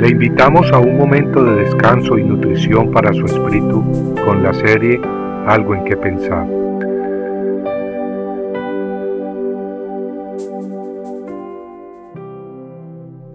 Le 0.00 0.08
invitamos 0.08 0.72
a 0.72 0.78
un 0.78 0.96
momento 0.96 1.44
de 1.44 1.56
descanso 1.56 2.16
y 2.16 2.24
nutrición 2.24 2.90
para 2.90 3.12
su 3.12 3.26
espíritu 3.26 4.14
con 4.24 4.42
la 4.42 4.54
serie 4.54 4.98
Algo 5.46 5.74
en 5.74 5.84
que 5.84 5.94
pensar. 5.94 6.48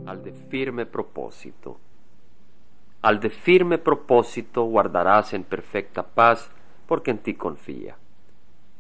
Al 0.07 0.23
de 0.23 0.31
firme 0.49 0.87
propósito. 0.87 1.77
Al 3.03 3.19
de 3.19 3.29
firme 3.29 3.77
propósito 3.77 4.63
guardarás 4.63 5.35
en 5.35 5.43
perfecta 5.43 6.01
paz 6.01 6.49
porque 6.87 7.11
en 7.11 7.19
ti 7.19 7.35
confía. 7.35 7.95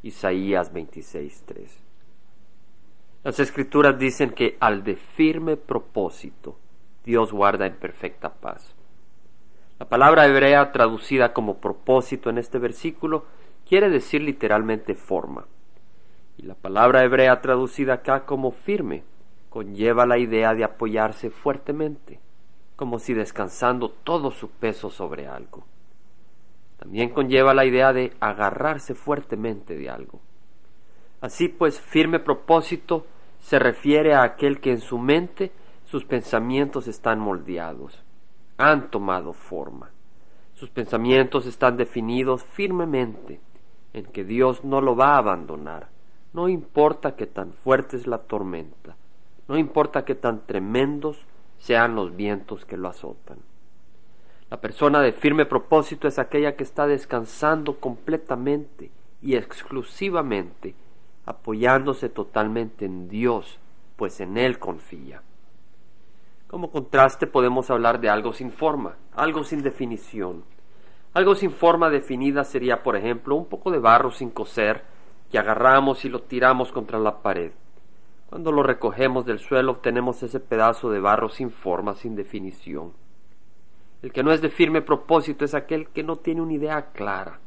Isaías 0.01 0.73
26:3. 0.73 1.69
Las 3.23 3.39
escrituras 3.39 3.99
dicen 3.99 4.31
que 4.31 4.57
al 4.59 4.83
de 4.83 4.95
firme 4.95 5.55
propósito 5.55 6.64
Dios 7.05 7.31
guarda 7.31 7.67
en 7.67 7.75
perfecta 7.75 8.33
paz. 8.33 8.75
La 9.79 9.87
palabra 9.87 10.25
hebrea 10.25 10.71
traducida 10.71 11.33
como 11.33 11.57
propósito 11.57 12.29
en 12.29 12.37
este 12.37 12.59
versículo 12.59 13.25
quiere 13.67 13.89
decir 13.89 14.21
literalmente 14.21 14.95
forma. 14.95 15.45
Y 16.37 16.43
la 16.43 16.55
palabra 16.55 17.03
hebrea 17.03 17.41
traducida 17.41 17.95
acá 17.95 18.25
como 18.25 18.51
firme 18.51 19.03
conlleva 19.49 20.05
la 20.05 20.17
idea 20.17 20.53
de 20.53 20.63
apoyarse 20.63 21.29
fuertemente, 21.29 22.19
como 22.75 22.99
si 22.99 23.13
descansando 23.13 23.89
todo 23.89 24.31
su 24.31 24.49
peso 24.49 24.89
sobre 24.89 25.27
algo. 25.27 25.65
También 26.77 27.09
conlleva 27.09 27.53
la 27.53 27.65
idea 27.65 27.93
de 27.93 28.13
agarrarse 28.19 28.95
fuertemente 28.95 29.77
de 29.77 29.89
algo. 29.89 30.19
Así 31.21 31.47
pues, 31.47 31.79
firme 31.79 32.19
propósito 32.19 33.05
se 33.39 33.59
refiere 33.59 34.13
a 34.13 34.23
aquel 34.23 34.59
que 34.59 34.71
en 34.71 34.81
su 34.81 34.97
mente 34.97 35.51
sus 35.95 36.03
pensamientos 36.03 36.89
están 36.89 37.21
moldeados, 37.21 38.03
han 38.57 38.91
tomado 38.91 39.31
forma. 39.31 39.91
Sus 40.53 40.69
pensamientos 40.69 41.45
están 41.45 41.77
definidos 41.77 42.43
firmemente 42.43 43.39
en 43.93 44.03
que 44.03 44.25
Dios 44.25 44.65
no 44.65 44.81
lo 44.81 44.97
va 44.97 45.13
a 45.13 45.19
abandonar. 45.19 45.87
No 46.33 46.49
importa 46.49 47.15
que 47.15 47.27
tan 47.27 47.53
fuerte 47.53 47.95
es 47.95 48.07
la 48.07 48.17
tormenta, 48.17 48.97
no 49.47 49.57
importa 49.57 50.03
que 50.03 50.15
tan 50.15 50.45
tremendos 50.45 51.25
sean 51.59 51.95
los 51.95 52.13
vientos 52.13 52.65
que 52.65 52.75
lo 52.75 52.89
azotan. 52.89 53.37
La 54.49 54.59
persona 54.59 54.99
de 54.99 55.13
firme 55.13 55.45
propósito 55.45 56.09
es 56.09 56.19
aquella 56.19 56.57
que 56.57 56.63
está 56.65 56.87
descansando 56.87 57.79
completamente 57.79 58.91
y 59.21 59.37
exclusivamente, 59.37 60.75
apoyándose 61.25 62.09
totalmente 62.09 62.83
en 62.83 63.07
Dios, 63.07 63.59
pues 63.95 64.19
en 64.19 64.37
Él 64.37 64.59
confía. 64.59 65.21
Como 66.47 66.71
contraste 66.71 67.27
podemos 67.27 67.69
hablar 67.71 67.99
de 67.99 68.09
algo 68.09 68.31
sin 68.31 68.51
forma, 68.51 68.97
algo 69.13 69.43
sin 69.43 69.63
definición. 69.63 70.43
Algo 71.13 71.33
sin 71.33 71.51
forma 71.51 71.89
definida 71.89 72.43
sería, 72.43 72.83
por 72.83 72.95
ejemplo, 72.95 73.35
un 73.35 73.45
poco 73.45 73.71
de 73.71 73.79
barro 73.79 74.11
sin 74.11 74.29
coser 74.29 74.83
que 75.31 75.39
agarramos 75.39 76.05
y 76.05 76.09
lo 76.09 76.23
tiramos 76.23 76.71
contra 76.71 76.99
la 76.99 77.21
pared. 77.21 77.51
Cuando 78.29 78.51
lo 78.51 78.63
recogemos 78.63 79.25
del 79.25 79.39
suelo 79.39 79.71
obtenemos 79.71 80.21
ese 80.23 80.39
pedazo 80.39 80.89
de 80.89 80.99
barro 80.99 81.29
sin 81.29 81.51
forma, 81.51 81.95
sin 81.95 82.15
definición. 82.15 82.93
El 84.01 84.11
que 84.11 84.23
no 84.23 84.31
es 84.31 84.41
de 84.41 84.49
firme 84.49 84.81
propósito 84.81 85.45
es 85.45 85.55
aquel 85.55 85.87
que 85.87 86.03
no 86.03 86.17
tiene 86.17 86.41
una 86.41 86.53
idea 86.53 86.91
clara, 86.91 87.39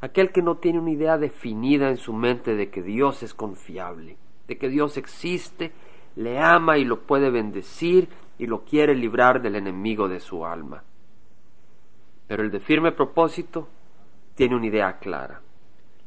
aquel 0.00 0.30
que 0.30 0.42
no 0.42 0.58
tiene 0.58 0.78
una 0.78 0.90
idea 0.90 1.18
definida 1.18 1.88
en 1.88 1.96
su 1.96 2.12
mente 2.12 2.54
de 2.54 2.70
que 2.70 2.82
Dios 2.82 3.22
es 3.22 3.34
confiable, 3.34 4.16
de 4.46 4.58
que 4.58 4.68
Dios 4.68 4.96
existe, 4.96 5.72
le 6.14 6.38
ama 6.38 6.78
y 6.78 6.84
lo 6.84 7.00
puede 7.00 7.30
bendecir 7.30 8.08
y 8.38 8.46
lo 8.46 8.64
quiere 8.64 8.94
librar 8.94 9.42
del 9.42 9.56
enemigo 9.56 10.08
de 10.08 10.20
su 10.20 10.46
alma. 10.46 10.82
Pero 12.26 12.42
el 12.42 12.50
de 12.50 12.60
firme 12.60 12.92
propósito 12.92 13.68
tiene 14.34 14.54
una 14.54 14.66
idea 14.66 14.98
clara. 14.98 15.40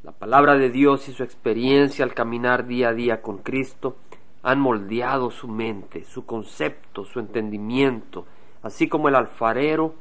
La 0.04 0.14
palabra 0.14 0.56
de 0.56 0.70
Dios 0.70 1.08
y 1.10 1.14
su 1.14 1.24
experiencia 1.24 2.06
al 2.06 2.14
caminar 2.14 2.66
día 2.66 2.90
a 2.90 2.94
día 2.94 3.22
con 3.22 3.40
Cristo 3.40 3.98
han 4.44 4.60
moldeado 4.60 5.30
su 5.30 5.48
mente, 5.48 6.04
su 6.06 6.26
concepto, 6.26 7.06
su 7.06 7.20
entendimiento, 7.20 8.26
así 8.64 8.88
como 8.88 9.10
el 9.10 9.16
alfarero 9.16 9.96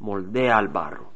moldea 0.00 0.58
al 0.58 0.68
barro. 0.68 1.10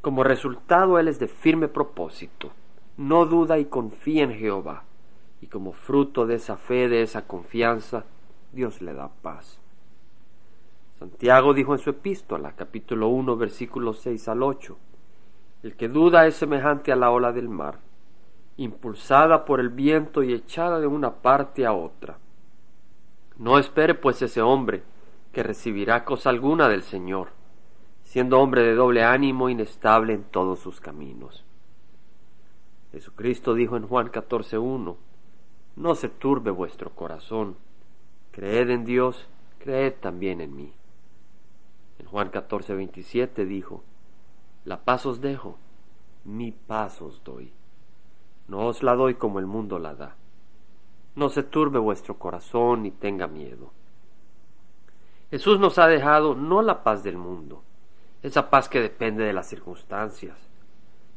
Como 0.00 0.24
resultado, 0.24 0.98
él 0.98 1.08
es 1.08 1.18
de 1.18 1.28
firme 1.28 1.68
propósito, 1.68 2.52
no 2.96 3.24
duda 3.24 3.58
y 3.58 3.66
confía 3.66 4.24
en 4.24 4.34
Jehová, 4.34 4.84
y 5.40 5.46
como 5.46 5.72
fruto 5.72 6.26
de 6.26 6.34
esa 6.34 6.56
fe, 6.56 6.88
de 6.88 7.02
esa 7.02 7.26
confianza, 7.26 8.04
Dios 8.52 8.80
le 8.80 8.94
da 8.94 9.08
paz. 9.08 9.60
Santiago 10.98 11.54
dijo 11.54 11.74
en 11.74 11.78
su 11.78 11.90
epístola, 11.90 12.52
capítulo 12.56 13.08
1, 13.08 13.36
versículos 13.36 14.00
6 14.00 14.28
al 14.28 14.42
8, 14.42 14.76
El 15.62 15.76
que 15.76 15.88
duda 15.88 16.26
es 16.26 16.34
semejante 16.34 16.90
a 16.90 16.96
la 16.96 17.10
ola 17.10 17.32
del 17.32 17.48
mar, 17.48 17.78
impulsada 18.56 19.44
por 19.44 19.60
el 19.60 19.68
viento 19.68 20.22
y 20.22 20.32
echada 20.32 20.80
de 20.80 20.86
una 20.86 21.16
parte 21.16 21.66
a 21.66 21.72
otra. 21.72 22.18
No 23.36 23.58
espere 23.58 23.94
pues 23.94 24.22
ese 24.22 24.42
hombre 24.42 24.82
que 25.32 25.44
recibirá 25.44 26.04
cosa 26.04 26.30
alguna 26.30 26.68
del 26.68 26.82
Señor, 26.82 27.28
siendo 28.02 28.40
hombre 28.40 28.62
de 28.62 28.74
doble 28.74 29.04
ánimo, 29.04 29.50
inestable 29.50 30.14
en 30.14 30.24
todos 30.24 30.58
sus 30.58 30.80
caminos. 30.80 31.44
Jesucristo 32.90 33.54
dijo 33.54 33.76
en 33.76 33.86
Juan 33.86 34.10
14.1, 34.10 34.96
No 35.76 35.94
se 35.94 36.08
turbe 36.08 36.50
vuestro 36.50 36.90
corazón, 36.90 37.56
Creed 38.38 38.70
en 38.70 38.84
Dios, 38.84 39.26
creed 39.58 39.94
también 39.94 40.40
en 40.40 40.54
mí. 40.54 40.72
En 41.98 42.06
Juan 42.06 42.28
14, 42.28 42.72
27 42.72 43.44
dijo, 43.44 43.82
La 44.64 44.84
paz 44.84 45.06
os 45.06 45.20
dejo, 45.20 45.58
mi 46.22 46.52
paz 46.52 47.02
os 47.02 47.24
doy. 47.24 47.52
No 48.46 48.68
os 48.68 48.84
la 48.84 48.94
doy 48.94 49.16
como 49.16 49.40
el 49.40 49.46
mundo 49.46 49.80
la 49.80 49.96
da. 49.96 50.14
No 51.16 51.30
se 51.30 51.42
turbe 51.42 51.80
vuestro 51.80 52.16
corazón 52.20 52.84
ni 52.84 52.92
tenga 52.92 53.26
miedo. 53.26 53.72
Jesús 55.32 55.58
nos 55.58 55.76
ha 55.80 55.88
dejado 55.88 56.36
no 56.36 56.62
la 56.62 56.84
paz 56.84 57.02
del 57.02 57.16
mundo, 57.16 57.64
esa 58.22 58.50
paz 58.50 58.68
que 58.68 58.80
depende 58.80 59.24
de 59.24 59.32
las 59.32 59.48
circunstancias, 59.48 60.38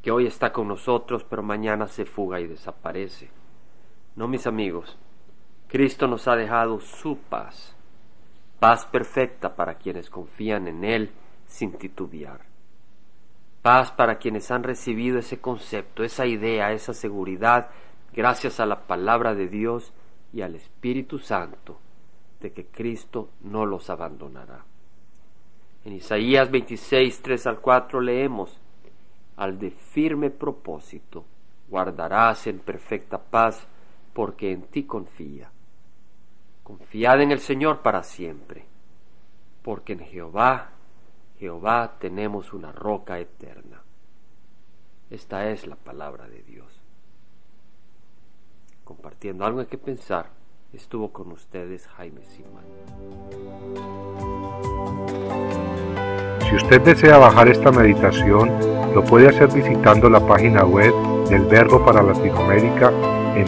que 0.02 0.09
hoy 0.09 0.26
está 0.26 0.52
con 0.52 0.68
nosotros 0.68 1.24
pero 1.24 1.44
mañana 1.44 1.88
se 1.88 2.06
fuga 2.06 2.40
y 2.40 2.48
desaparece. 2.48 3.30
No, 4.16 4.28
mis 4.28 4.48
amigos, 4.48 4.98
Cristo 5.72 6.06
nos 6.06 6.28
ha 6.28 6.36
dejado 6.36 6.82
su 6.82 7.18
paz, 7.18 7.74
paz 8.59 8.86
perfecta 8.86 9.56
para 9.56 9.76
quienes 9.76 10.09
confían 10.09 10.68
en 10.68 10.84
Él 10.84 11.12
sin 11.48 11.72
titubear. 11.78 12.42
Paz 13.62 13.90
para 13.90 14.18
quienes 14.18 14.52
han 14.52 14.64
recibido 14.64 15.18
ese 15.18 15.40
concepto, 15.40 16.04
esa 16.04 16.26
idea, 16.26 16.74
esa 16.74 16.94
seguridad, 16.94 17.70
gracias 18.12 18.59
a 18.59 18.66
la 18.66 18.82
palabra 18.82 19.34
de 19.34 19.48
Dios 19.48 19.94
y 20.34 20.42
al 20.42 20.56
Espíritu 20.56 21.20
Santo, 21.20 21.80
de 22.42 22.52
que 22.52 22.66
Cristo 22.66 23.30
no 23.40 23.66
los 23.66 23.90
abandonará. 23.90 24.66
En 25.86 25.94
Isaías 25.94 26.52
26, 26.52 27.22
3 27.22 27.48
al 27.48 27.62
4 27.62 28.02
leemos, 28.02 28.59
al 29.38 29.58
de 29.58 29.72
firme 29.72 30.32
propósito 30.32 31.24
guardarás 31.70 32.46
en 32.48 32.59
perfecta 32.59 33.18
paz, 33.18 33.66
porque 34.14 34.52
en 34.52 34.64
ti 34.64 34.84
confía. 34.84 35.50
Confiad 36.63 37.22
en 37.22 37.31
el 37.31 37.39
Señor 37.39 37.81
para 37.81 38.03
siempre, 38.03 38.66
porque 39.61 39.94
en 39.94 39.99
Jehová, 39.99 40.69
Jehová 41.39 41.95
tenemos 41.99 42.53
una 42.53 42.72
roca 42.72 43.19
eterna. 43.19 43.81
Esta 45.09 45.49
es 45.49 45.67
la 45.67 45.75
palabra 45.75 46.27
de 46.27 46.41
Dios. 46.44 46.81
Compartiendo 48.83 49.45
algo 49.45 49.61
en 49.61 49.67
que 49.67 49.77
pensar, 49.77 50.29
estuvo 50.73 51.11
con 51.11 51.31
ustedes 51.31 51.88
Jaime 51.88 52.23
Simán. 52.25 52.63
Si 56.47 56.55
usted 56.55 56.81
desea 56.81 57.17
bajar 57.17 57.47
esta 57.47 57.72
meditación, 57.72 58.49
lo 58.93 59.03
puede 59.03 59.29
hacer 59.29 59.52
visitando 59.52 60.09
la 60.09 60.19
página 60.25 60.66
web 60.66 60.93
del 61.29 61.43
Verbo 61.43 61.84
para 61.85 62.03
Latinoamérica 62.03 62.91
en 63.35 63.47